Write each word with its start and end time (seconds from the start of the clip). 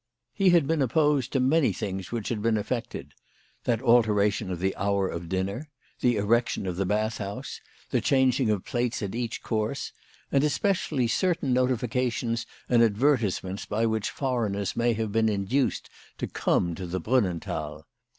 He 0.33 0.49
had 0.49 0.65
been 0.65 0.81
opposed 0.81 1.31
to 1.33 1.39
many 1.39 1.71
things 1.71 2.11
which 2.11 2.29
had 2.29 2.41
been 2.41 2.57
effected, 2.57 3.13
that 3.65 3.83
altera 3.83 4.31
tion 4.31 4.49
of 4.49 4.57
the 4.59 4.75
hour 4.75 5.07
of 5.07 5.29
dinner, 5.29 5.69
the 5.99 6.15
erection 6.17 6.65
of 6.65 6.75
the 6.77 6.87
bath 6.87 7.19
house, 7.19 7.61
the 7.91 8.01
changing 8.01 8.49
of 8.49 8.65
plates 8.65 9.03
at 9.03 9.13
each 9.13 9.43
course, 9.43 9.91
and 10.31 10.43
especially 10.43 11.07
certain 11.07 11.53
notifications 11.53 12.47
and 12.67 12.81
advertisements 12.81 13.67
by 13.67 13.85
which 13.85 14.09
foreigners 14.09 14.75
may 14.75 14.93
have 14.93 15.11
been 15.11 15.29
induced 15.29 15.87
to 16.17 16.25
come 16.25 16.73
to 16.73 16.87
the 16.87 16.99
Brunnenthal. 16.99 17.83